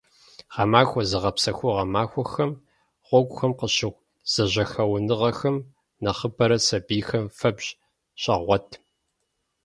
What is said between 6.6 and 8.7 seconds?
сабийхэм фэбжь щагъуэт.